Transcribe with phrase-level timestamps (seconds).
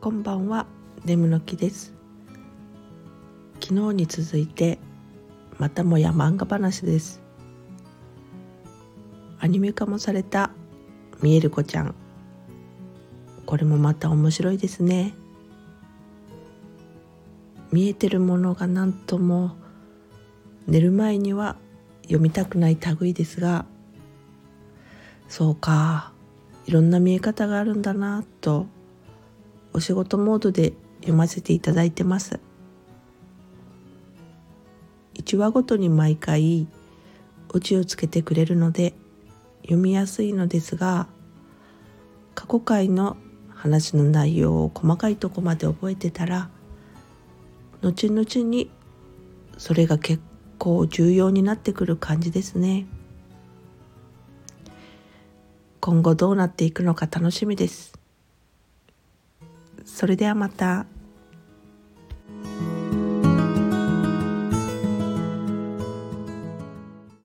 [0.00, 0.64] こんばんは。
[1.04, 1.92] ネムの木です。
[3.60, 4.78] 昨日に続いて
[5.58, 7.20] またもや漫画話です。
[9.40, 10.52] アニメ化もされた
[11.20, 11.96] 見える子ちゃん。
[13.44, 15.14] これもまた面白いですね。
[17.72, 19.56] 見えてるものが何とも
[20.68, 21.56] 寝る前には
[22.02, 23.66] 読みたくない類ですが
[25.28, 26.12] そうか。
[26.66, 28.66] いろんな見え方があるんだなと
[29.72, 32.40] お仕事モードで読ませていただいてます。
[35.14, 36.66] 1話ごとに毎回
[37.50, 38.94] オチをつけてくれるので
[39.62, 41.06] 読みやすいのですが
[42.34, 43.16] 過去回の
[43.50, 46.48] 話の内容を細かいとこまで覚えてたら
[47.82, 48.70] 後々に
[49.56, 50.22] それが結
[50.58, 52.86] 構重要になってくる感じですね。
[55.80, 57.98] 今後どうなっていくのか楽しみです。
[59.88, 60.86] それではまた。